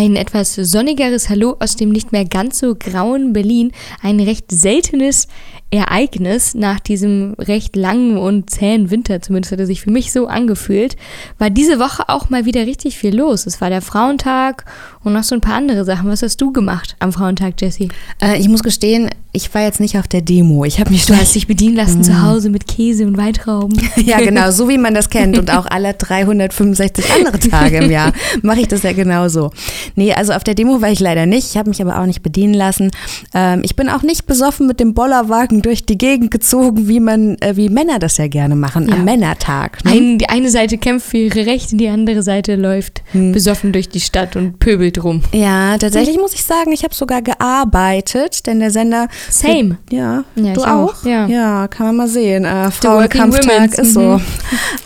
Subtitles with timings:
[0.00, 3.72] Ein etwas sonnigeres Hallo aus dem nicht mehr ganz so grauen Berlin.
[4.00, 5.26] Ein recht seltenes
[5.70, 10.26] Ereignis nach diesem recht langen und zähen Winter, zumindest hat er sich für mich so
[10.26, 10.96] angefühlt,
[11.38, 13.46] war diese Woche auch mal wieder richtig viel los.
[13.46, 14.64] Es war der Frauentag
[15.04, 16.08] und noch so ein paar andere Sachen.
[16.08, 17.88] Was hast du gemacht am Frauentag, Jessie?
[18.22, 20.64] Äh, ich muss gestehen, ich war jetzt nicht auf der Demo.
[20.64, 22.04] Ich habe mich Du hast dich bedienen lassen mm.
[22.04, 23.78] zu Hause mit Käse und Weintrauben.
[23.96, 28.12] ja, genau, so wie man das kennt und auch alle 365 andere Tage im Jahr
[28.42, 29.50] mache ich das ja genauso.
[29.96, 31.50] Nee, also auf der Demo war ich leider nicht.
[31.50, 32.90] Ich habe mich aber auch nicht bedienen lassen.
[33.34, 37.00] Ähm, ich bin auch nicht besoffen mit dem Bollerwagen Gedanken durch die Gegend gezogen, wie
[37.00, 38.94] man, äh, wie Männer das ja gerne machen, ja.
[38.94, 39.84] am Männertag.
[39.84, 39.92] Ne?
[39.92, 43.32] Ein, die eine Seite kämpft für ihre Rechte, die andere Seite läuft hm.
[43.32, 45.22] besoffen durch die Stadt und pöbelt rum.
[45.32, 49.08] Ja, tatsächlich muss ich sagen, ich habe sogar gearbeitet, denn der Sender.
[49.30, 49.78] Same.
[49.90, 50.94] Ja, ja du auch?
[50.94, 51.04] auch?
[51.04, 51.26] Ja.
[51.26, 52.44] ja, kann man mal sehen.
[52.44, 54.00] Äh, Frauenkampftag ist so.
[54.00, 54.20] Mhm.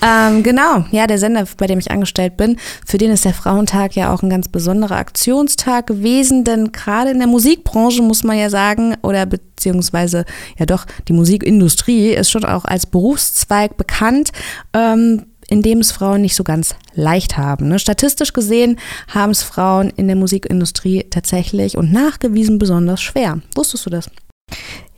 [0.04, 3.94] Ähm, genau, ja, der Sender, bei dem ich angestellt bin, für den ist der Frauentag
[3.94, 8.50] ja auch ein ganz besonderer Aktionstag gewesen, denn gerade in der Musikbranche muss man ja
[8.50, 9.26] sagen, oder
[9.62, 10.24] beziehungsweise
[10.62, 14.32] ja doch, die Musikindustrie ist schon auch als Berufszweig bekannt.
[14.72, 17.68] Ähm, in dem es Frauen nicht so ganz leicht haben.
[17.68, 17.78] Ne?
[17.78, 23.42] Statistisch gesehen haben es Frauen in der Musikindustrie tatsächlich und nachgewiesen besonders schwer.
[23.54, 24.08] Wusstest du das?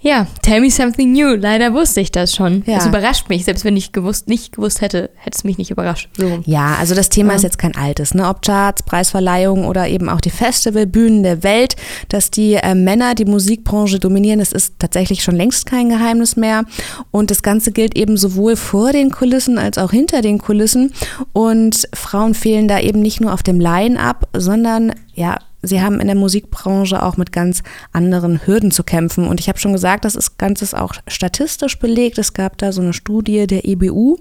[0.05, 1.35] Ja, tell me something new.
[1.35, 2.63] Leider wusste ich das schon.
[2.67, 2.75] Ja.
[2.75, 3.47] Das überrascht mich.
[3.47, 6.11] Selbst wenn ich gewusst, nicht gewusst hätte, hätte es mich nicht überrascht.
[6.19, 6.41] So.
[6.45, 7.37] Ja, also das Thema ja.
[7.37, 8.13] ist jetzt kein altes.
[8.13, 8.29] Ne?
[8.29, 11.77] Ob Charts, Preisverleihungen oder eben auch die Festivalbühnen der Welt,
[12.11, 16.65] dass die äh, Männer die Musikbranche dominieren, das ist tatsächlich schon längst kein Geheimnis mehr.
[17.11, 20.93] Und das Ganze gilt eben sowohl vor den Kulissen als auch hinter den Kulissen.
[21.33, 26.07] Und Frauen fehlen da eben nicht nur auf dem Line-up, sondern ja, sie haben in
[26.07, 27.63] der Musikbranche auch mit ganz
[27.93, 29.27] anderen Hürden zu kämpfen.
[29.27, 32.19] Und ich habe schon gesagt, das ist Ganzes auch statistisch belegt.
[32.19, 34.19] Es gab da so eine Studie der EBU,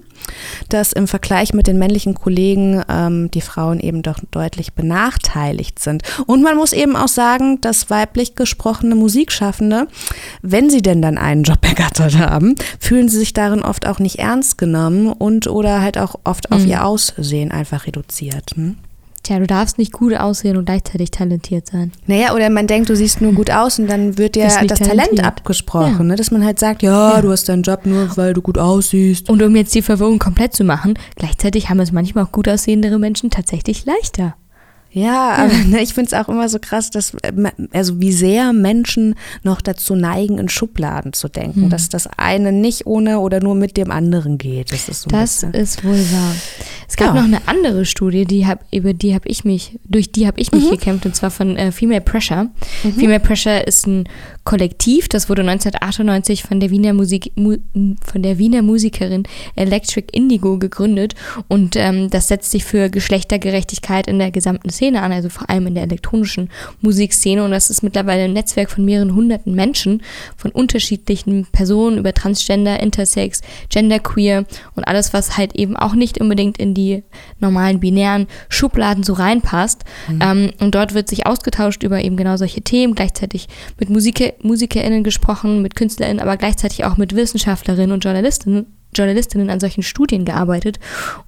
[0.68, 6.02] dass im Vergleich mit den männlichen Kollegen ähm, die Frauen eben doch deutlich benachteiligt sind.
[6.26, 9.88] Und man muss eben auch sagen, dass weiblich gesprochene Musikschaffende,
[10.42, 14.18] wenn sie denn dann einen Job ergattert haben, fühlen sie sich darin oft auch nicht
[14.18, 16.68] ernst genommen und oder halt auch oft auf mhm.
[16.68, 18.52] ihr Aussehen einfach reduziert.
[18.54, 18.76] Hm?
[19.24, 21.92] Tja, du darfst nicht gut aussehen und gleichzeitig talentiert sein.
[22.06, 25.24] Naja, oder man denkt, du siehst nur gut aus und dann wird dir das, Talent
[25.24, 25.96] abgesprochen.
[25.96, 26.04] Ja.
[26.04, 26.16] Ne?
[26.16, 29.30] Dass man halt sagt, ja, ja, du hast deinen Job nur, weil du gut aussiehst.
[29.30, 32.98] Und um jetzt die Verwirrung komplett zu machen, gleichzeitig haben es manchmal auch gut aussehendere
[32.98, 34.34] Menschen tatsächlich leichter.
[34.94, 37.32] Ja, aber ne, ich finde es auch immer so krass, dass, äh,
[37.72, 41.70] also wie sehr Menschen noch dazu neigen, in Schubladen zu denken, hm.
[41.70, 44.70] dass das eine nicht ohne oder nur mit dem anderen geht.
[44.70, 46.34] Das ist, so das ist wohl wahr.
[46.86, 47.14] Es gab ja.
[47.14, 50.52] noch eine andere Studie, die hab, über die habe ich mich, durch die habe ich
[50.52, 50.70] mich mhm.
[50.70, 52.50] gekämpft, und zwar von äh, Female Pressure.
[52.84, 52.92] Mhm.
[52.92, 54.08] Female Pressure ist ein
[54.44, 59.24] Kollektiv, das wurde 1998 von der Wiener Musik, mu, von der Wiener Musikerin
[59.56, 61.14] Electric Indigo gegründet
[61.48, 65.48] und ähm, das setzt sich für Geschlechtergerechtigkeit in der gesamten Szene Szene an, also vor
[65.48, 66.50] allem in der elektronischen
[66.82, 67.42] Musikszene.
[67.42, 70.02] Und das ist mittlerweile ein Netzwerk von mehreren hunderten Menschen,
[70.36, 73.40] von unterschiedlichen Personen über Transgender, Intersex,
[73.70, 77.02] Genderqueer und alles, was halt eben auch nicht unbedingt in die
[77.40, 79.84] normalen binären Schubladen so reinpasst.
[80.08, 80.18] Mhm.
[80.22, 85.02] Ähm, und dort wird sich ausgetauscht über eben genau solche Themen, gleichzeitig mit Musiker, MusikerInnen
[85.02, 90.78] gesprochen, mit KünstlerInnen, aber gleichzeitig auch mit Wissenschaftlerinnen und Journalistinnen Journalistinnen an solchen Studien gearbeitet.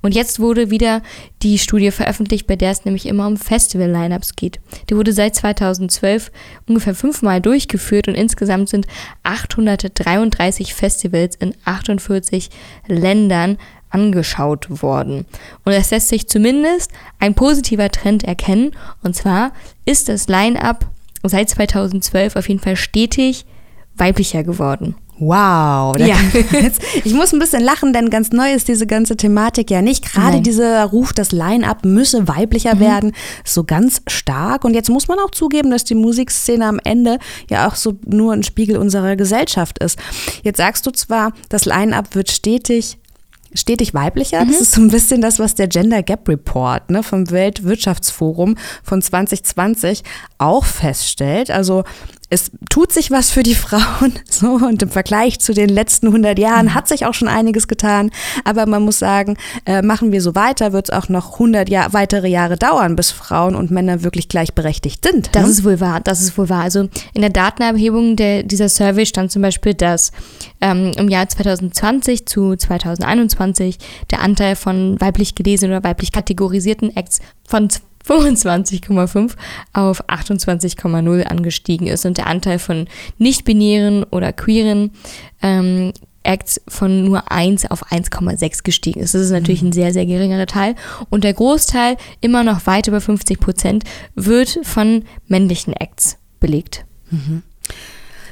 [0.03, 1.03] Und jetzt wurde wieder
[1.43, 4.61] die Studie veröffentlicht, bei der es nämlich immer um Festival-Lineups geht.
[4.89, 6.31] Die wurde seit 2012
[6.67, 8.87] ungefähr fünfmal durchgeführt und insgesamt sind
[9.23, 12.51] 833 Festivals in 48
[12.87, 13.59] Ländern
[13.91, 15.27] angeschaut worden.
[15.65, 18.73] Und es lässt sich zumindest ein positiver Trend erkennen.
[19.03, 19.53] Und zwar
[19.85, 20.87] ist das Line-up
[21.23, 23.47] seit 2012 auf jeden Fall stetig
[23.97, 24.95] weiblicher geworden.
[25.19, 25.97] Wow.
[25.99, 26.17] Ja.
[26.53, 30.13] Jetzt, ich muss ein bisschen lachen, denn ganz neu ist diese ganze Thematik ja nicht.
[30.13, 32.81] Gerade dieser Ruf, das Line-up müsse weiblicher mhm.
[32.81, 33.13] werden,
[33.45, 34.65] ist so ganz stark.
[34.65, 37.19] Und jetzt muss man auch zugeben, dass die Musikszene am Ende
[37.49, 39.99] ja auch so nur ein Spiegel unserer Gesellschaft ist.
[40.43, 42.99] Jetzt sagst du zwar, das Line-up wird stetig
[43.55, 44.45] stetig weiblicher.
[44.45, 44.49] Mhm.
[44.49, 49.01] Das ist so ein bisschen das, was der Gender Gap Report ne, vom Weltwirtschaftsforum von
[49.01, 50.03] 2020
[50.39, 51.51] auch feststellt.
[51.51, 51.85] Also
[52.29, 56.39] es tut sich was für die Frauen, so und im Vergleich zu den letzten 100
[56.39, 58.11] Jahren hat sich auch schon einiges getan.
[58.45, 61.93] Aber man muss sagen, äh, machen wir so weiter, wird es auch noch 100 Jahr,
[61.93, 65.35] weitere Jahre dauern, bis Frauen und Männer wirklich gleichberechtigt sind.
[65.35, 65.51] Das ne?
[65.51, 66.63] ist wohl wahr, das ist wohl wahr.
[66.63, 70.11] Also in der Datenerhebung der, dieser Survey stand zum Beispiel, dass
[70.61, 73.79] ähm, im Jahr 2020 zu 2021
[74.11, 77.69] der Anteil von weiblich gelesenen oder weiblich kategorisierten Acts von
[78.07, 79.33] 25,5
[79.73, 82.89] auf 28,0 angestiegen ist und der Anteil von
[83.19, 84.93] nicht-binären oder queeren
[85.43, 85.93] ähm,
[86.27, 89.15] Acts von nur 1 auf 1,6 gestiegen ist.
[89.15, 90.75] Das ist natürlich ein sehr, sehr geringerer Teil.
[91.09, 96.85] Und der Großteil, immer noch weit über 50 Prozent, wird von männlichen Acts belegt.
[97.11, 97.43] Mhm.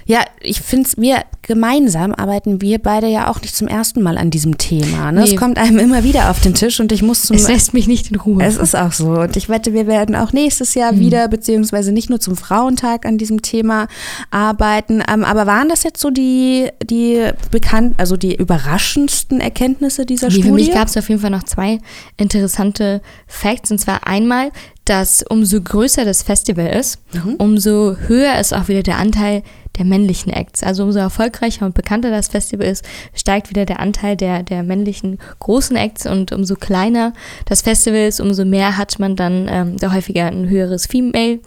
[0.06, 4.18] Ja, ich finde es, wir gemeinsam arbeiten wir beide ja auch nicht zum ersten Mal
[4.18, 5.12] an diesem Thema.
[5.12, 5.22] Ne?
[5.22, 5.30] Nee.
[5.30, 7.36] Es kommt einem immer wieder auf den Tisch und ich muss zum.
[7.36, 8.42] Es lässt mich nicht in Ruhe.
[8.42, 9.10] Es ist auch so.
[9.10, 11.00] Und ich wette, wir werden auch nächstes Jahr mhm.
[11.00, 13.88] wieder, beziehungsweise nicht nur zum Frauentag an diesem Thema
[14.30, 15.02] arbeiten.
[15.08, 20.34] Ähm, aber waren das jetzt so die, die bekannt, also die überraschendsten Erkenntnisse dieser nee,
[20.34, 20.48] Studie?
[20.48, 21.78] Für mich gab es auf jeden Fall noch zwei
[22.16, 23.70] interessante Facts.
[23.70, 24.50] Und zwar einmal,
[24.84, 27.34] dass umso größer das Festival ist, mhm.
[27.36, 29.42] umso höher ist auch wieder der Anteil
[29.76, 30.62] der männlichen Acts.
[30.62, 32.84] Also umso erfolgreicher und bekannter das Festival ist,
[33.14, 37.12] steigt wieder der Anteil der, der männlichen großen Acts und umso kleiner
[37.46, 41.40] das Festival ist, umso mehr hat man dann ähm, da häufiger ein höheres Female,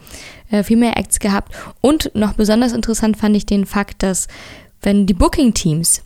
[0.51, 1.53] äh, Female Acts gehabt.
[1.81, 4.27] Und noch besonders interessant fand ich den Fakt, dass
[4.81, 6.03] wenn die Booking-Teams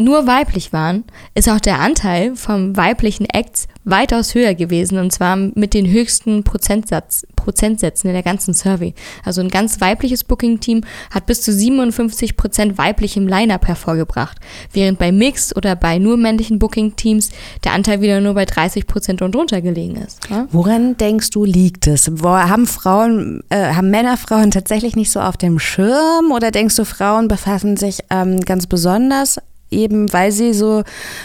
[0.00, 1.04] nur weiblich waren,
[1.34, 6.44] ist auch der Anteil vom weiblichen Acts weitaus höher gewesen und zwar mit den höchsten
[6.44, 8.94] Prozentsatz, Prozentsätzen in der ganzen Survey.
[9.24, 14.38] Also ein ganz weibliches Booking-Team hat bis zu 57 Prozent weiblichem Line-Up hervorgebracht,
[14.72, 17.30] während bei Mixed oder bei nur männlichen Booking-Teams
[17.64, 20.20] der Anteil wieder nur bei 30 Prozent und drunter gelegen ist.
[20.28, 20.46] Ja?
[20.50, 22.10] Woran denkst du liegt es?
[22.22, 26.84] Haben Frauen, äh, haben Männer Frauen tatsächlich nicht so auf dem Schirm oder denkst du,
[26.84, 30.82] Frauen befassen sich ähm, ganz besonders eben weil sie so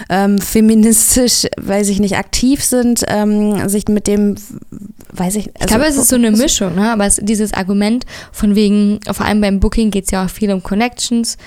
[0.10, 4.36] ähm, feministisch, weil sie nicht aktiv sind, ähm, sich mit dem,
[5.12, 5.48] weiß ich.
[5.48, 6.92] Also, ich glaube, es ist so eine Mischung, ne?
[6.92, 10.52] aber es, dieses Argument von wegen, vor allem beim Booking geht es ja auch viel
[10.52, 11.38] um Connections,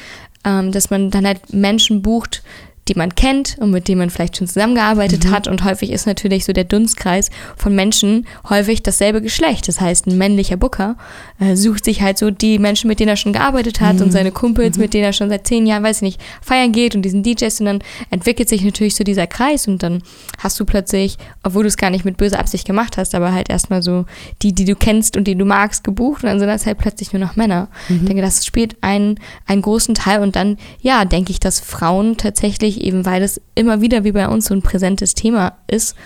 [0.45, 2.43] ähm, dass man dann halt Menschen bucht,
[2.89, 5.31] die man kennt und mit denen man vielleicht schon zusammengearbeitet mhm.
[5.31, 5.49] hat.
[5.49, 9.69] Und häufig ist natürlich so der Dunstkreis von Menschen häufig dasselbe Geschlecht.
[9.69, 10.97] Das heißt, ein männlicher Booker
[11.41, 14.03] äh, sucht sich halt so die Menschen, mit denen er schon gearbeitet hat mhm.
[14.03, 14.83] und seine Kumpels, mhm.
[14.83, 17.61] mit denen er schon seit zehn Jahren, weiß ich nicht, feiern geht und diesen DJs.
[17.61, 17.79] Und dann
[18.11, 20.03] entwickelt sich natürlich so dieser Kreis und dann
[20.39, 23.51] hast du plötzlich, obwohl du es gar nicht mit böser Absicht gemacht hast, aber halt
[23.51, 24.07] erstmal so
[24.43, 27.13] die, die du kennst und die du magst, gebucht und dann sind das halt plötzlich
[27.13, 27.69] nur noch Männer.
[27.89, 28.07] Ich mhm.
[28.07, 32.78] denke, das spielt einen, einen großen Teil und dann, ja, denke ich, dass Frauen tatsächlich
[32.85, 35.97] eben weil es immer wieder wie bei uns so ein präsentes Thema ist,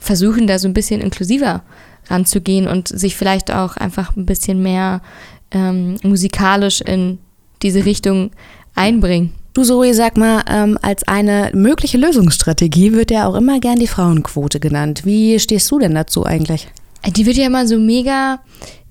[0.00, 1.62] versuchen da so ein bisschen inklusiver
[2.08, 5.02] ranzugehen und sich vielleicht auch einfach ein bisschen mehr
[5.50, 7.18] ähm, musikalisch in
[7.62, 8.30] diese Richtung
[8.74, 9.32] einbringen.
[9.54, 13.86] Du Zoe, sag mal, ähm, als eine mögliche Lösungsstrategie wird ja auch immer gern die
[13.86, 15.02] Frauenquote genannt.
[15.04, 16.68] Wie stehst du denn dazu eigentlich?
[17.16, 18.40] Die wird ja immer so mega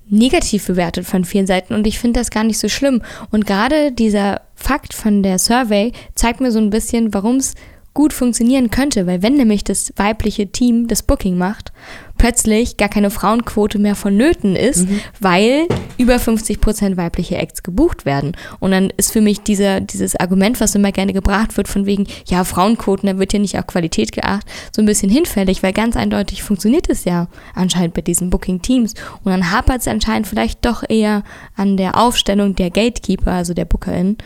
[0.08, 3.02] negativ bewertet von vielen Seiten und ich finde das gar nicht so schlimm.
[3.30, 7.54] Und gerade dieser Fakt von der Survey zeigt mir so ein bisschen, warum es
[7.94, 11.72] gut funktionieren könnte, weil wenn nämlich das weibliche Team das Booking macht,
[12.18, 15.00] plötzlich gar keine Frauenquote mehr vonnöten ist, mhm.
[15.20, 15.66] weil
[15.98, 18.36] über 50 Prozent weibliche Acts gebucht werden.
[18.60, 22.06] Und dann ist für mich dieser, dieses Argument, was immer gerne gebracht wird, von wegen,
[22.26, 25.96] ja, Frauenquoten, da wird ja nicht auf Qualität geachtet, so ein bisschen hinfällig, weil ganz
[25.96, 28.94] eindeutig funktioniert es ja anscheinend bei diesen Booking-Teams.
[29.24, 31.22] Und dann hapert es anscheinend vielleicht doch eher
[31.54, 34.16] an der Aufstellung der Gatekeeper, also der Bookerin,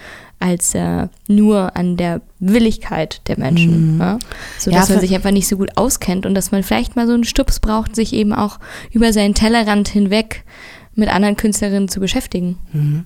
[0.40, 3.94] als äh, nur an der Willigkeit der Menschen.
[3.94, 4.00] Mhm.
[4.00, 4.19] Ja?
[4.58, 7.06] So dass ja, man sich einfach nicht so gut auskennt und dass man vielleicht mal
[7.06, 8.58] so einen Stups braucht, sich eben auch
[8.90, 10.44] über seinen Tellerrand hinweg
[11.00, 12.58] mit anderen Künstlerinnen zu beschäftigen.
[12.73, 13.05] Mhm.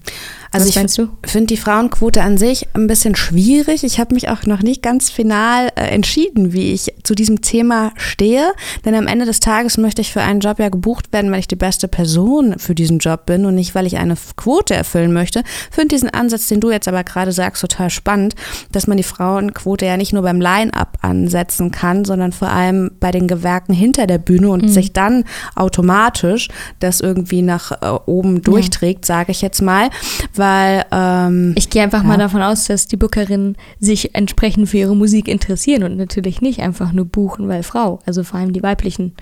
[0.52, 3.82] Also Was ich finde die Frauenquote an sich ein bisschen schwierig.
[3.82, 7.92] Ich habe mich auch noch nicht ganz final äh, entschieden, wie ich zu diesem Thema
[7.96, 8.52] stehe.
[8.84, 11.48] Denn am Ende des Tages möchte ich für einen Job ja gebucht werden, weil ich
[11.48, 15.42] die beste Person für diesen Job bin und nicht, weil ich eine Quote erfüllen möchte.
[15.70, 18.34] Finde diesen Ansatz, den du jetzt aber gerade sagst, total spannend,
[18.70, 23.10] dass man die Frauenquote ja nicht nur beim Line-up ansetzen kann, sondern vor allem bei
[23.10, 24.68] den Gewerken hinter der Bühne und mhm.
[24.68, 25.24] sich dann
[25.56, 26.48] automatisch
[26.78, 27.72] das irgendwie nach
[28.06, 29.16] oben durchträgt, ja.
[29.16, 29.90] sage ich jetzt mal.
[30.34, 32.08] Weil ähm, ich gehe einfach ja.
[32.08, 36.60] mal davon aus, dass die Bookerinnen sich entsprechend für ihre Musik interessieren und natürlich nicht
[36.60, 39.14] einfach nur buchen, weil Frau, also vor allem die weiblichen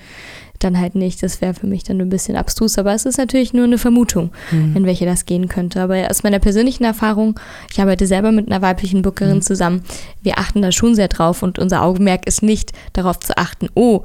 [0.62, 1.22] dann halt nicht.
[1.22, 4.30] Das wäre für mich dann ein bisschen abstrus, aber es ist natürlich nur eine Vermutung,
[4.50, 4.76] mhm.
[4.76, 5.80] in welche das gehen könnte.
[5.80, 7.38] Aber aus meiner persönlichen Erfahrung,
[7.70, 9.42] ich arbeite selber mit einer weiblichen Bookerin mhm.
[9.42, 9.82] zusammen,
[10.22, 14.02] wir achten da schon sehr drauf und unser Augenmerk ist nicht darauf zu achten, oh,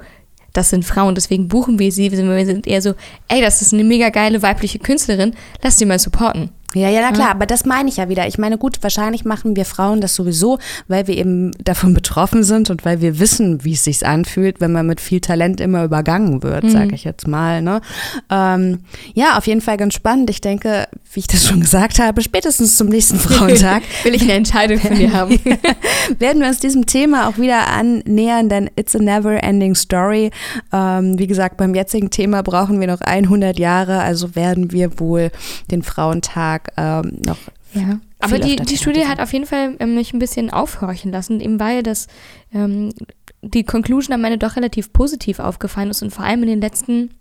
[0.58, 2.12] das sind Frauen, deswegen buchen wir sie.
[2.12, 2.96] Wir sind eher so,
[3.28, 6.50] ey, das ist eine mega geile weibliche Künstlerin, lass sie mal supporten.
[6.74, 7.32] Ja, ja, na klar, ja.
[7.32, 8.28] aber das meine ich ja wieder.
[8.28, 12.70] Ich meine, gut, wahrscheinlich machen wir Frauen das sowieso, weil wir eben davon betroffen sind
[12.70, 16.44] und weil wir wissen, wie es sich anfühlt, wenn man mit viel Talent immer übergangen
[16.44, 16.70] wird, mhm.
[16.70, 17.62] sage ich jetzt mal.
[17.62, 17.82] Ne?
[18.30, 18.80] Ähm,
[19.14, 20.30] ja, auf jeden Fall ganz spannend.
[20.30, 24.34] Ich denke, wie ich das schon gesagt habe, spätestens zum nächsten Frauentag will ich eine
[24.34, 25.40] Entscheidung von dir haben.
[26.20, 30.32] werden wir uns diesem Thema auch wieder annähern, denn it's a never ending story.
[30.74, 35.32] Ähm, wie gesagt, beim jetzigen Thema brauchen wir noch 100 Jahre, also werden wir wohl
[35.72, 37.38] den Frauentag ähm, noch
[37.74, 41.40] Ja, aber die, die Studie hat auf jeden Fall ähm, mich ein bisschen aufhorchen lassen,
[41.40, 42.08] eben weil das
[42.54, 42.94] ähm,
[43.42, 47.12] die Conclusion am Ende doch relativ positiv aufgefallen ist und vor allem in den letzten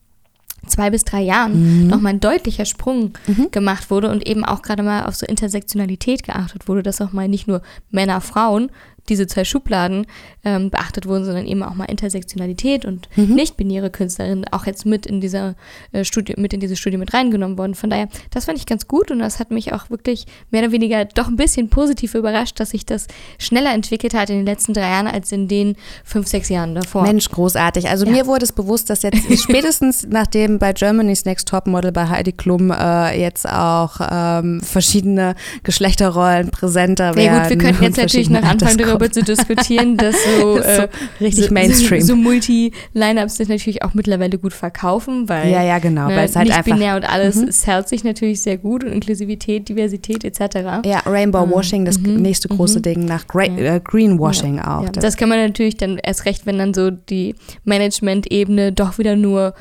[0.67, 1.87] zwei bis drei Jahren mhm.
[1.89, 3.51] nochmal ein deutlicher Sprung mhm.
[3.51, 7.29] gemacht wurde und eben auch gerade mal auf so Intersektionalität geachtet wurde, dass auch mal
[7.29, 8.71] nicht nur Männer, Frauen
[9.09, 10.07] diese zwei Schubladen
[10.45, 13.35] ähm, beachtet wurden, sondern eben auch mal Intersektionalität und mhm.
[13.35, 15.55] nicht-binäre Künstlerinnen auch jetzt mit in dieser
[15.93, 17.75] äh, Studie, mit in diese Studie mit reingenommen worden.
[17.75, 20.73] Von daher, das fand ich ganz gut und das hat mich auch wirklich mehr oder
[20.73, 23.07] weniger doch ein bisschen positiv überrascht, dass sich das
[23.39, 27.03] schneller entwickelt hat in den letzten drei Jahren als in den fünf, sechs Jahren davor.
[27.03, 27.89] Mensch, großartig.
[27.89, 28.13] Also ja.
[28.13, 32.33] mir wurde es bewusst, dass jetzt spätestens nachdem bei Germany's Next Top Model bei Heidi
[32.33, 37.35] Klum äh, jetzt auch ähm, verschiedene Geschlechterrollen präsenter werden.
[37.35, 40.89] Ja gut, wir könnten jetzt natürlich noch anfangen, darüber darüber zu diskutieren, dass so, äh,
[41.21, 42.01] richtig so, Mainstream.
[42.01, 46.25] So, so Multi-Lineups sich natürlich auch mittlerweile gut verkaufen, weil ja, ja, genau, ne, weil
[46.27, 47.49] es halt nicht einfach binär und alles, mhm.
[47.49, 50.85] es hält sich natürlich sehr gut und Inklusivität, Diversität etc.
[50.85, 51.53] Ja, Rainbow mhm.
[51.53, 52.17] Washing, das mhm.
[52.17, 52.83] nächste große mhm.
[52.83, 53.77] Ding nach Gra ja.
[53.77, 54.79] äh, Greenwashing ja.
[54.79, 54.85] auch.
[54.85, 54.91] Ja.
[54.93, 57.35] Das kann man natürlich dann erst recht, wenn dann so die
[57.65, 59.55] Management-Ebene doch wieder nur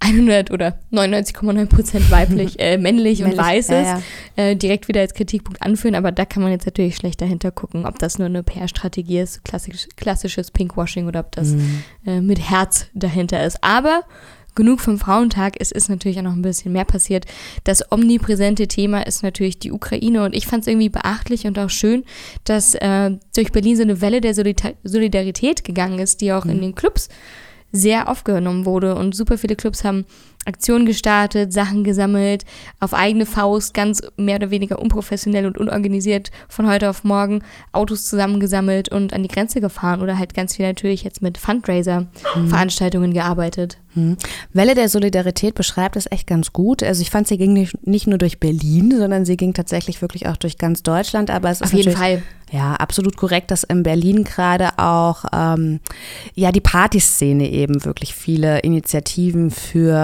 [0.00, 4.02] 100 oder 99,9 Prozent weiblich, äh, männlich, und weiß ist, ja, ja.
[4.36, 5.94] Äh, direkt wieder als Kritikpunkt anführen.
[5.94, 9.44] Aber da kann man jetzt natürlich schlecht dahinter gucken, ob das nur eine PR-Strategie ist,
[9.44, 11.82] klassisch, klassisches Pinkwashing oder ob das mhm.
[12.06, 13.62] äh, mit Herz dahinter ist.
[13.62, 14.04] Aber
[14.54, 15.54] genug vom Frauentag.
[15.58, 17.26] Es ist natürlich auch noch ein bisschen mehr passiert.
[17.64, 21.70] Das omnipräsente Thema ist natürlich die Ukraine und ich fand es irgendwie beachtlich und auch
[21.70, 22.04] schön,
[22.44, 26.50] dass äh, durch Berlin so eine Welle der Solidarität gegangen ist, die auch mhm.
[26.50, 27.08] in den Clubs
[27.72, 30.04] sehr aufgenommen wurde und super viele Clubs haben
[30.46, 32.44] Aktionen gestartet, Sachen gesammelt,
[32.80, 37.42] auf eigene Faust, ganz mehr oder weniger unprofessionell und unorganisiert von heute auf morgen
[37.72, 43.10] Autos zusammengesammelt und an die Grenze gefahren oder halt ganz viel natürlich jetzt mit Fundraiser-Veranstaltungen
[43.10, 43.14] mhm.
[43.14, 43.78] gearbeitet.
[43.94, 44.16] Mhm.
[44.52, 46.82] Welle der Solidarität beschreibt es echt ganz gut.
[46.82, 50.28] Also ich fand, sie ging nicht, nicht nur durch Berlin, sondern sie ging tatsächlich wirklich
[50.28, 51.30] auch durch ganz Deutschland.
[51.30, 55.80] Aber es auf ist jeden Fall ja, absolut korrekt, dass in Berlin gerade auch ähm,
[56.34, 59.94] ja die Partyszene eben wirklich viele Initiativen für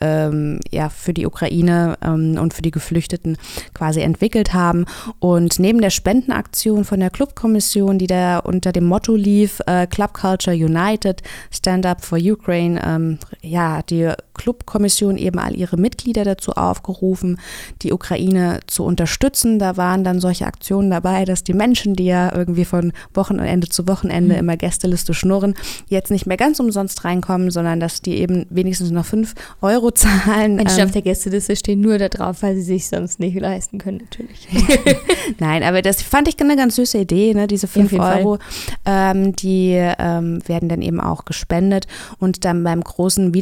[0.00, 3.36] ähm, ja für die Ukraine ähm, und für die Geflüchteten
[3.74, 4.84] quasi entwickelt haben.
[5.18, 10.14] Und neben der Spendenaktion von der Clubkommission, die da unter dem Motto lief, äh, Club
[10.14, 16.52] Culture United, Stand Up for Ukraine, ähm, ja, die Clubkommission eben all ihre Mitglieder dazu
[16.52, 17.38] aufgerufen,
[17.82, 19.58] die Ukraine zu unterstützen.
[19.58, 23.86] Da waren dann solche Aktionen dabei, dass die Menschen, die ja irgendwie von Wochenende zu
[23.86, 24.40] Wochenende mhm.
[24.40, 25.54] immer Gästeliste schnurren,
[25.88, 30.56] jetzt nicht mehr ganz umsonst reinkommen, sondern dass die eben wenigstens noch fünf Euro zahlen.
[30.56, 33.78] Menschen ähm, auf der Gästeliste stehen nur da drauf, weil sie sich sonst nicht leisten
[33.78, 34.48] können, natürlich.
[35.38, 37.46] Nein, aber das fand ich eine ganz süße Idee, ne?
[37.46, 38.38] diese fünf Euro,
[38.86, 41.86] ähm, die ähm, werden dann eben auch gespendet
[42.18, 43.32] und dann beim großen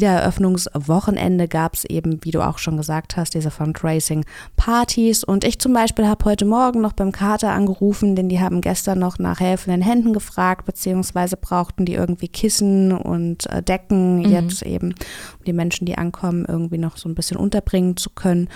[0.87, 5.73] Wiedereröffnungswochenende gab es eben, wie du auch schon gesagt hast, diese Fundraising-Partys und ich zum
[5.73, 9.81] Beispiel habe heute Morgen noch beim Kater angerufen, denn die haben gestern noch nach helfenden
[9.81, 14.31] Händen gefragt, beziehungsweise brauchten die irgendwie Kissen und äh, Decken, mhm.
[14.31, 18.49] jetzt eben, um die Menschen, die ankommen, irgendwie noch so ein bisschen unterbringen zu können.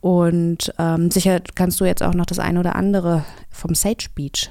[0.00, 4.50] Und ähm, sicher kannst du jetzt auch noch das eine oder andere vom Sage Beach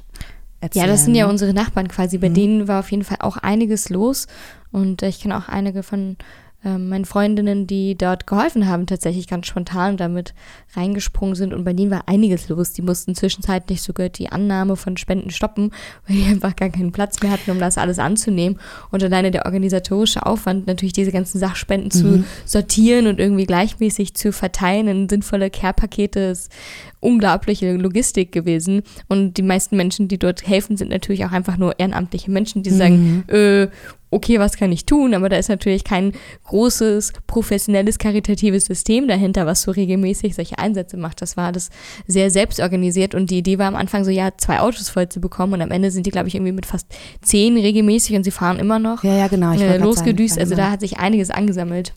[0.62, 0.86] Erzählen.
[0.86, 2.18] Ja, das sind ja unsere Nachbarn quasi.
[2.18, 2.34] Bei mhm.
[2.34, 4.28] denen war auf jeden Fall auch einiges los.
[4.72, 6.18] Und äh, ich kenne auch einige von
[6.66, 10.34] ähm, meinen Freundinnen, die dort geholfen haben, tatsächlich ganz spontan damit
[10.76, 11.54] reingesprungen sind.
[11.54, 12.74] Und bei denen war einiges los.
[12.74, 15.70] Die mussten zwischenzeitlich sogar die Annahme von Spenden stoppen,
[16.08, 18.60] weil die einfach gar keinen Platz mehr hatten, um das alles anzunehmen.
[18.90, 21.92] Und alleine der organisatorische Aufwand, natürlich diese ganzen Sachspenden mhm.
[21.92, 26.52] zu sortieren und irgendwie gleichmäßig zu verteilen in sinnvolle Care-Pakete, ist
[27.00, 28.82] unglaubliche Logistik gewesen.
[29.08, 32.72] Und die meisten Menschen, die dort helfen, sind natürlich auch einfach nur ehrenamtliche Menschen, die
[32.72, 32.78] mhm.
[32.78, 33.68] sagen, äh,
[34.16, 35.14] okay, was kann ich tun?
[35.14, 36.14] Aber da ist natürlich kein
[36.46, 41.22] großes, professionelles, karitatives System dahinter, was so regelmäßig solche Einsätze macht.
[41.22, 41.70] Das war alles
[42.08, 45.54] sehr selbstorganisiert und die Idee war am Anfang so, ja, zwei Autos voll zu bekommen
[45.54, 46.88] und am Ende sind die, glaube ich, irgendwie mit fast
[47.22, 49.54] zehn regelmäßig und sie fahren immer noch ja, ja, genau.
[49.54, 50.40] Ich äh, losgedüst.
[50.40, 51.94] Also da hat sich einiges angesammelt.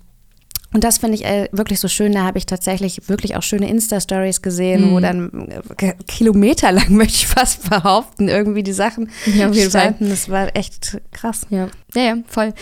[0.73, 2.13] Und das finde ich äh, wirklich so schön.
[2.13, 4.95] Da habe ich tatsächlich wirklich auch schöne Insta-Stories gesehen, mhm.
[4.95, 5.49] wo dann
[5.79, 10.05] äh, kilometerlang, möchte ich fast behaupten, irgendwie die Sachen ja, auf jeden standen.
[10.05, 10.09] Fall.
[10.09, 11.47] Das war echt krass.
[11.51, 11.69] Ja.
[11.95, 12.53] ja, ja, voll.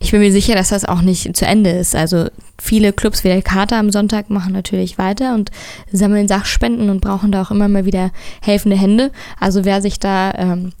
[0.00, 1.96] Ich bin mir sicher, dass das auch nicht zu Ende ist.
[1.96, 2.28] Also
[2.60, 5.50] viele Clubs wie der Kater am Sonntag machen natürlich weiter und
[5.90, 9.10] sammeln Sachspenden und brauchen da auch immer mal wieder helfende Hände.
[9.40, 10.72] Also wer sich da ähm,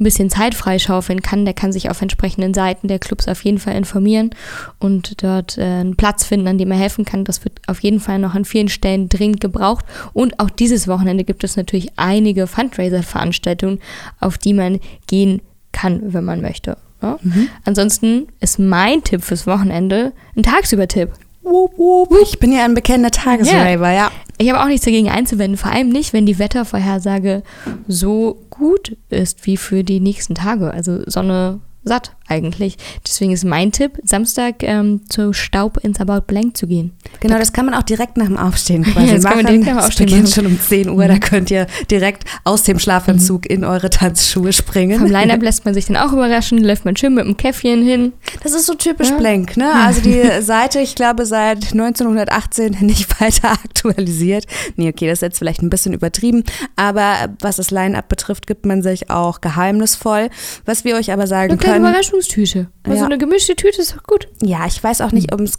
[0.00, 3.58] ein bisschen Zeit freischaufeln kann, der kann sich auf entsprechenden Seiten der Clubs auf jeden
[3.58, 4.30] Fall informieren
[4.78, 7.24] und dort äh, einen Platz finden, an dem er helfen kann.
[7.24, 9.84] Das wird auf jeden Fall noch an vielen Stellen dringend gebraucht.
[10.12, 13.80] Und auch dieses Wochenende gibt es natürlich einige Fundraiser-Veranstaltungen,
[14.20, 15.42] auf die man gehen
[15.72, 16.78] kann, wenn man möchte.
[17.02, 17.18] Ja?
[17.22, 17.48] Mhm.
[17.64, 21.10] Ansonsten ist mein Tipp fürs Wochenende ein Tagsüber-Tipp.
[22.22, 23.94] Ich bin ja ein bekennender Tagesraver, ja.
[23.94, 24.10] ja.
[24.40, 27.42] Ich habe auch nichts dagegen einzuwenden, vor allem nicht, wenn die Wettervorhersage
[27.86, 30.70] so gut ist wie für die nächsten Tage.
[30.70, 32.76] Also Sonne, satt eigentlich.
[33.06, 36.92] Deswegen ist mein Tipp, Samstag ähm, zu Staub ins About Blank zu gehen.
[37.20, 39.34] Genau, das kann man auch direkt nach dem Aufstehen quasi das machen.
[39.34, 41.08] Kann man direkt nach dem Aufstehen das beginnt schon um 10 Uhr, mhm.
[41.08, 43.56] da könnt ihr direkt aus dem Schlafanzug mhm.
[43.56, 45.00] in eure Tanzschuhe springen.
[45.00, 48.12] Vom Line-Up lässt man sich dann auch überraschen, läuft man schön mit einem Käffchen hin.
[48.42, 49.16] Das ist so typisch ja.
[49.16, 49.72] Blank, ne?
[49.74, 54.44] Also die Seite, ich glaube, seit 1918 nicht weiter aktualisiert.
[54.76, 56.44] Nee, okay, das ist jetzt vielleicht ein bisschen übertrieben,
[56.76, 60.28] aber was das Line-Up betrifft, gibt man sich auch geheimnisvoll.
[60.64, 62.19] Was wir euch aber sagen Überraschungstüte.
[62.84, 63.06] Also ja.
[63.06, 64.28] eine gemischte Tüte ist doch gut.
[64.42, 65.58] Ja, ich weiß auch nicht, ums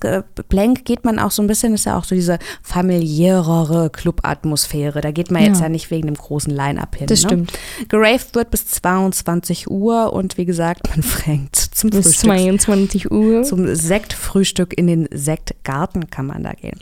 [0.49, 5.01] Blank geht man auch so ein bisschen, ist ja auch so diese familiärere Club-Atmosphäre.
[5.01, 7.07] Da geht man jetzt ja nicht wegen dem großen Line-Up hin.
[7.07, 7.29] Das ne?
[7.29, 7.53] stimmt.
[7.89, 12.29] Geraved wird bis 22 Uhr und wie gesagt, man fängt zum bis Frühstück.
[12.29, 13.43] 22 Uhr.
[13.43, 16.79] Zum Sektfrühstück in den Sektgarten kann man da gehen.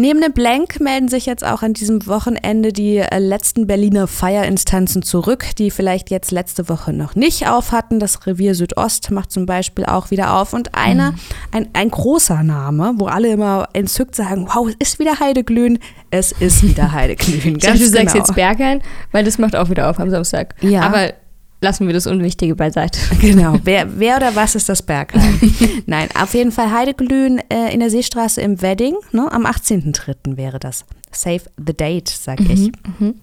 [0.00, 5.02] Neben dem Blank melden sich jetzt auch an diesem Wochenende die äh, letzten Berliner Feierinstanzen
[5.02, 7.98] zurück, die vielleicht jetzt letzte Woche noch nicht auf hatten.
[7.98, 10.52] Das Revier Südost macht zum Beispiel auch wieder auf.
[10.52, 11.18] Und einer, mhm.
[11.50, 15.80] ein, ein großer Name, wo alle immer entzückt sagen, wow, es ist wieder Heideglühen.
[16.12, 17.58] Es ist wieder Heideglühen.
[17.58, 18.24] Ganz ich dachte, du sagst genau.
[18.24, 20.54] jetzt Bergheim, weil das macht auch wieder auf am Samstag.
[20.60, 20.82] Ja.
[20.82, 21.12] Aber
[21.60, 22.98] lassen wir das Unwichtige beiseite.
[23.20, 23.58] Genau.
[23.64, 25.40] Wer, wer oder was ist das Bergheim?
[25.86, 28.94] Nein, auf jeden Fall Heideglühen äh, in der Seestraße im Wedding.
[29.12, 29.30] Ne?
[29.30, 30.36] Am 18.03.
[30.36, 30.84] wäre das.
[31.10, 32.72] Save the date, sag mhm, ich.
[33.00, 33.14] Mhm.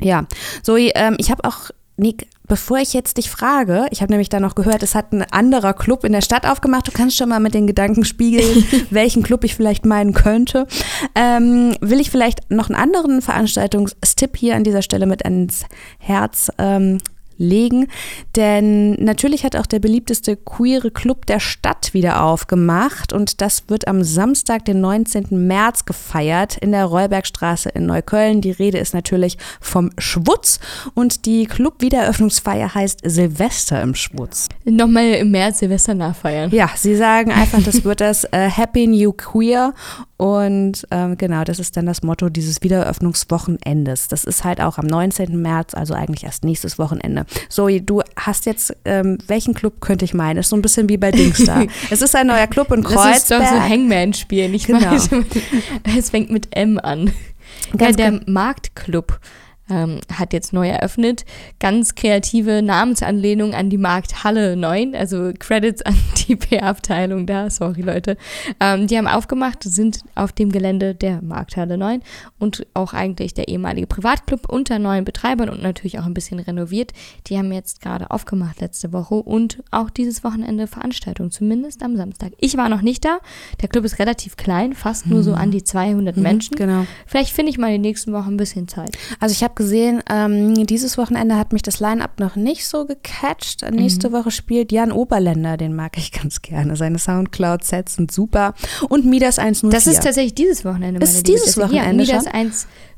[0.00, 0.26] Ja,
[0.62, 4.38] so, ähm, ich habe auch Nick, bevor ich jetzt dich frage, ich habe nämlich da
[4.38, 6.86] noch gehört, es hat ein anderer Club in der Stadt aufgemacht.
[6.86, 10.66] Du kannst schon mal mit den Gedanken spiegeln, welchen Club ich vielleicht meinen könnte.
[11.14, 15.64] Ähm, will ich vielleicht noch einen anderen Veranstaltungstipp hier an dieser Stelle mit ans
[15.98, 16.98] Herz ähm,
[17.38, 17.88] legen.
[18.34, 23.88] Denn natürlich hat auch der beliebteste queere Club der Stadt wieder aufgemacht und das wird
[23.88, 25.46] am Samstag, den 19.
[25.46, 28.40] März gefeiert in der Rollbergstraße in Neukölln.
[28.40, 30.60] Die Rede ist natürlich vom Schwutz
[30.94, 34.48] und die Club-Wiedereröffnungsfeier heißt Silvester im Schwutz.
[34.64, 36.50] Nochmal im März Silvester nachfeiern.
[36.50, 39.74] Ja, sie sagen einfach, das wird das äh, Happy New Queer
[40.16, 44.08] und ähm, genau, das ist dann das Motto dieses Wiedereröffnungswochenendes.
[44.08, 45.40] Das ist halt auch am 19.
[45.40, 47.25] März, also eigentlich erst nächstes Wochenende.
[47.48, 50.38] Zoe, du hast jetzt, ähm, welchen Club könnte ich meinen?
[50.38, 51.66] Ist so ein bisschen wie bei Dingstar.
[51.90, 53.14] es ist ein neuer Club in Kreuzberg.
[53.14, 54.54] Das ist doch so Hangman-Spielen.
[54.54, 54.90] Ich genau.
[54.90, 55.10] weiß,
[55.98, 57.12] es fängt mit M an.
[57.76, 59.18] Ganz ja, der Marktclub
[59.70, 61.24] ähm, hat jetzt neu eröffnet.
[61.58, 65.96] Ganz kreative Namensanlehnung an die Markthalle 9, also Credits an
[66.28, 68.16] die PR-Abteilung da, sorry Leute.
[68.60, 72.02] Ähm, die haben aufgemacht, sind auf dem Gelände der Markthalle 9
[72.38, 76.92] und auch eigentlich der ehemalige Privatclub unter neuen Betreibern und natürlich auch ein bisschen renoviert.
[77.26, 82.32] Die haben jetzt gerade aufgemacht letzte Woche und auch dieses Wochenende Veranstaltung, zumindest am Samstag.
[82.38, 83.18] Ich war noch nicht da.
[83.60, 85.38] Der Club ist relativ klein, fast nur so mhm.
[85.38, 86.56] an die 200 mhm, Menschen.
[86.56, 86.86] Genau.
[87.06, 88.96] Vielleicht finde ich mal in den nächsten Wochen ein bisschen Zeit.
[89.20, 93.68] Also ich habe gesehen, ähm, dieses Wochenende hat mich das Line-Up noch nicht so gecatcht.
[93.68, 93.76] Mhm.
[93.76, 96.76] Nächste Woche spielt Jan Oberländer, den mag ich ganz gerne.
[96.76, 98.54] Seine Soundcloud-Sets sind super.
[98.88, 99.70] Und Midas 104.
[99.70, 101.00] Das ist tatsächlich dieses Wochenende.
[101.00, 102.26] Meine ist dieses Wochenende ja, Midas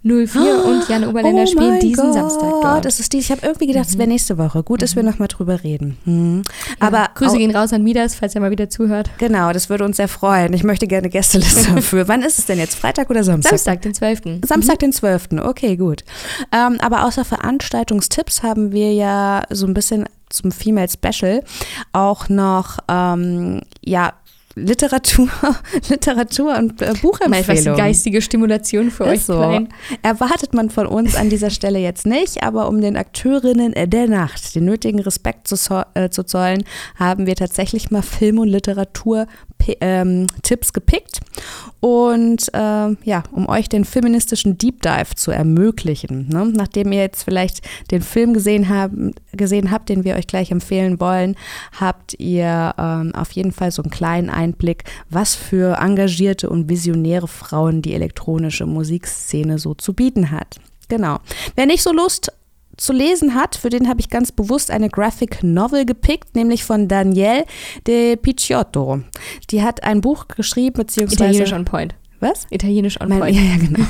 [0.05, 2.15] 104 oh, und Jan Oberländer oh spielen diesen Gott.
[2.15, 2.85] Samstag dort.
[2.85, 3.99] Das ist die, ich habe irgendwie gedacht, es mhm.
[3.99, 4.63] wäre nächste Woche.
[4.63, 5.01] Gut, dass mhm.
[5.01, 5.99] wir nochmal drüber reden.
[6.05, 6.43] Mhm.
[6.79, 9.11] Aber ja, Grüße gehen raus an Midas, falls er mal wieder zuhört.
[9.19, 10.53] Genau, das würde uns sehr freuen.
[10.53, 12.07] Ich möchte gerne Gästeliste dafür.
[12.07, 12.77] Wann ist es denn jetzt?
[12.77, 13.51] Freitag oder Samstag?
[13.51, 14.21] Samstag, den 12.
[14.47, 14.79] Samstag, mhm.
[14.79, 15.29] den 12.
[15.43, 16.05] Okay, gut.
[16.53, 21.43] Ähm, aber außer Veranstaltungstipps haben wir ja so ein bisschen zum Female Special
[21.93, 24.13] auch noch ähm, ja
[24.67, 25.29] Literatur,
[25.89, 27.73] Literatur und äh, Buchempfehlungen.
[27.73, 29.35] Was geistige Stimulation für euch so.
[29.39, 29.69] Klein.
[30.03, 34.55] Erwartet man von uns an dieser Stelle jetzt nicht, aber um den Akteurinnen der Nacht
[34.55, 35.57] den nötigen Respekt zu,
[35.95, 36.65] äh, zu zollen,
[36.97, 39.27] haben wir tatsächlich mal Film- und Literatur
[39.81, 41.21] ähm, Tipps gepickt
[41.81, 46.29] und äh, ja, um euch den feministischen Deep Dive zu ermöglichen.
[46.29, 46.51] Ne?
[46.55, 51.01] Nachdem ihr jetzt vielleicht den Film gesehen, haben, gesehen habt, den wir euch gleich empfehlen
[51.01, 51.37] wollen,
[51.79, 54.48] habt ihr ähm, auf jeden Fall so einen kleinen Einblick,
[55.11, 60.57] was für engagierte und visionäre Frauen die elektronische Musikszene so zu bieten hat.
[60.89, 61.19] Genau.
[61.55, 62.33] Wer nicht so Lust
[62.77, 66.89] zu lesen hat, für den habe ich ganz bewusst eine Graphic Novel gepickt, nämlich von
[66.89, 67.45] Danielle
[67.87, 69.01] de Picciotto.
[69.51, 71.25] Die hat ein Buch geschrieben, beziehungsweise.
[71.25, 71.95] Italienisch on point.
[72.21, 72.47] Was?
[72.51, 73.37] Italienisch on point.
[73.37, 73.85] Ja, ja, genau.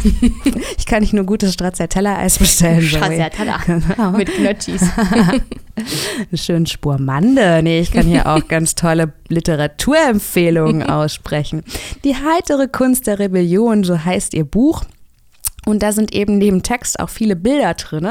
[0.77, 2.83] ich kann nicht nur gutes Stracciatella-Eis bestellen.
[2.89, 3.59] Stracciatella.
[3.65, 4.11] Genau.
[4.13, 4.83] Mit Knötschis.
[6.35, 7.61] Schön Spurmande.
[7.63, 11.65] Nee, ich kann hier auch ganz tolle Literaturempfehlungen aussprechen.
[12.05, 14.85] Die heitere Kunst der Rebellion, so heißt ihr Buch.
[15.67, 18.09] Und da sind eben neben Text auch viele Bilder drin.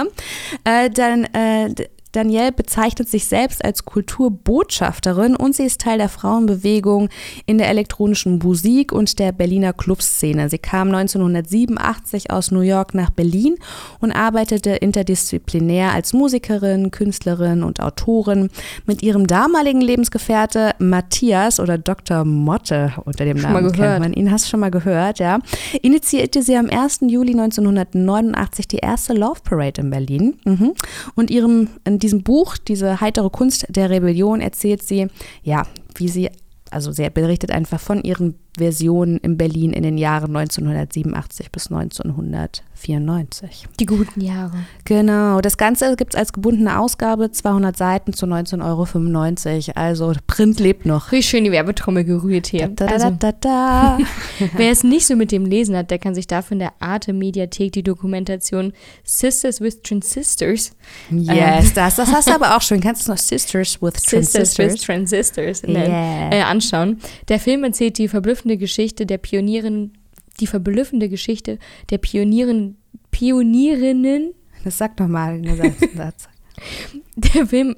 [0.63, 1.73] Äh, dann äh,
[2.11, 7.09] Danielle bezeichnet sich selbst als Kulturbotschafterin und sie ist Teil der Frauenbewegung
[7.45, 10.49] in der elektronischen Musik und der Berliner Clubszene.
[10.49, 13.55] Sie kam 1987 aus New York nach Berlin
[13.99, 18.49] und arbeitete interdisziplinär als Musikerin, Künstlerin und Autorin.
[18.85, 22.25] Mit ihrem damaligen Lebensgefährte Matthias oder Dr.
[22.25, 25.39] Motte unter dem schon Namen kennt man ihn, hast du schon mal gehört, ja,
[25.81, 26.99] initiierte sie am 1.
[27.01, 30.35] Juli 1989 die erste Love Parade in Berlin.
[30.45, 30.73] Mhm.
[31.15, 35.07] Und ihrem, in diesem Buch, diese heitere Kunst der Rebellion, erzählt sie,
[35.43, 35.63] ja,
[35.95, 36.29] wie sie,
[36.71, 43.67] also sie berichtet einfach von ihren Versionen in Berlin in den Jahren 1987 bis 1994.
[43.79, 44.57] Die guten Jahre.
[44.85, 45.41] Genau.
[45.41, 49.71] Das Ganze gibt es als gebundene Ausgabe, 200 Seiten zu 19,95 Euro.
[49.75, 51.11] Also Print lebt noch.
[51.11, 52.67] Richtig schön die Werbetrommel gerührt hier.
[52.67, 53.97] Da, da, also, da, da,
[54.55, 57.71] wer es nicht so mit dem Lesen hat, der kann sich dafür in der Arte-Mediathek
[57.71, 60.71] die Dokumentation Sisters with Transistors.
[61.11, 62.79] Yes, ähm, das, das hast du aber auch schon.
[62.81, 66.31] Kannst du noch Sisters with Transistors, Sisters with Transistors yeah.
[66.31, 66.99] äh, anschauen.
[67.27, 69.91] Der Film erzählt die verblüffende verblüffende Geschichte der Pionierinnen,
[70.39, 72.77] die verblüffende Geschichte der Pionieren,
[73.11, 74.33] Pionierinnen.
[74.63, 76.29] Das sagt doch mal in der Satz.
[77.15, 77.75] der Film.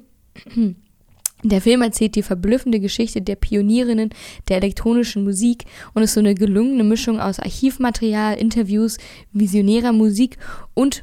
[1.42, 4.10] Der Film erzählt die verblüffende Geschichte der Pionierinnen
[4.48, 8.98] der elektronischen Musik und ist so eine gelungene Mischung aus Archivmaterial, Interviews,
[9.32, 10.36] visionärer Musik
[10.74, 11.02] und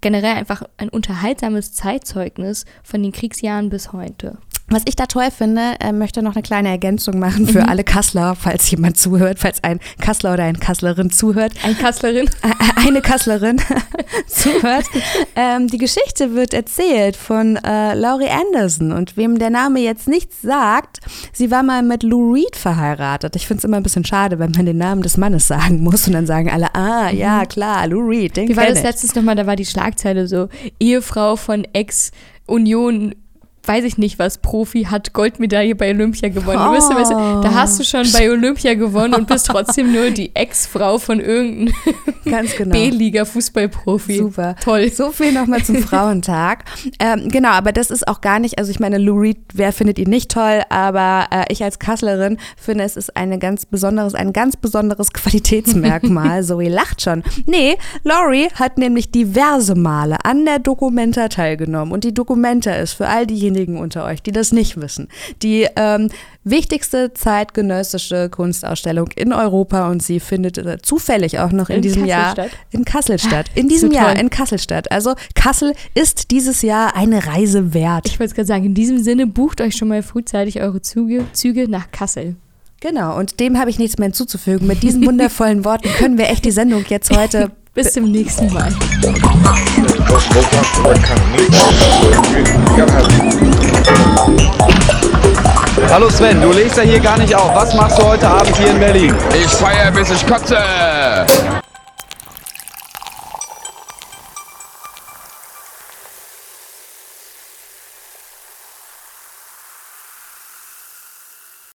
[0.00, 4.38] generell einfach ein unterhaltsames Zeitzeugnis von den Kriegsjahren bis heute.
[4.72, 7.68] Was ich da toll finde, äh, möchte noch eine kleine Ergänzung machen für mhm.
[7.68, 11.52] alle Kassler, falls jemand zuhört, falls ein Kassler oder eine Kasslerin zuhört.
[11.64, 12.30] Ein Kasslerin?
[12.76, 13.60] Eine Kasslerin
[14.26, 14.86] zuhört.
[15.34, 20.40] Ähm, die Geschichte wird erzählt von äh, Laurie Anderson und wem der Name jetzt nichts
[20.40, 21.00] sagt,
[21.32, 23.36] sie war mal mit Lou Reed verheiratet.
[23.36, 26.06] Ich finde es immer ein bisschen schade, wenn man den Namen des Mannes sagen muss
[26.06, 27.48] und dann sagen alle, ah, ja, mhm.
[27.48, 31.34] klar, Lou Reed, den Wie war das letztes nochmal, da war die Schlagzeile so, Ehefrau
[31.34, 33.14] von Ex-Union
[33.64, 36.58] weiß ich nicht was, Profi hat Goldmedaille bei Olympia gewonnen.
[36.58, 36.72] Oh.
[36.72, 40.10] Weißt du, weißt du, da hast du schon bei Olympia gewonnen und bist trotzdem nur
[40.10, 41.74] die Ex-Frau von irgendeinem
[42.56, 42.72] genau.
[42.72, 44.16] B-Liga-Fußballprofi.
[44.16, 44.56] Super.
[44.62, 44.90] Toll.
[44.90, 46.64] So viel nochmal zum Frauentag.
[46.98, 49.98] ähm, genau, aber das ist auch gar nicht, also ich meine, Lou Reed, wer findet
[49.98, 54.32] ihn nicht toll, aber äh, ich als Kasslerin finde, es ist eine ganz besonderes, ein
[54.32, 56.42] ganz besonderes Qualitätsmerkmal.
[56.50, 57.22] Zoe lacht schon.
[57.46, 63.06] Nee, Laurie hat nämlich diverse Male an der Documenta teilgenommen und die Documenta ist für
[63.06, 65.08] all diejenigen, diejenigen unter euch, die das nicht wissen,
[65.42, 66.08] die ähm,
[66.44, 72.04] wichtigste zeitgenössische Kunstausstellung in Europa und sie findet äh, zufällig auch noch in, in diesem
[72.04, 72.34] Jahr
[72.70, 73.50] in Kassel statt.
[73.54, 74.90] In diesem Jahr in Kassel statt.
[74.90, 78.06] Also Kassel ist dieses Jahr eine Reise wert.
[78.06, 81.24] Ich wollte es gerade sagen, in diesem Sinne bucht euch schon mal frühzeitig eure Züge,
[81.32, 82.36] Züge nach Kassel.
[82.80, 84.66] Genau, und dem habe ich nichts mehr hinzuzufügen.
[84.66, 87.50] Mit diesen wundervollen Worten können wir echt die Sendung jetzt heute
[87.82, 88.68] bis zum nächsten Mal.
[95.90, 97.54] Hallo Sven, du legst ja hier gar nicht auf.
[97.54, 99.14] Was machst du heute Abend hier in Berlin?
[99.32, 100.58] Ich feiere bis ich kotze.